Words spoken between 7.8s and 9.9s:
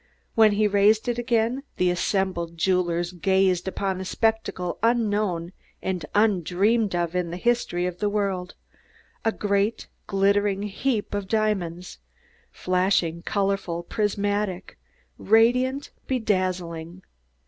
of the world a great,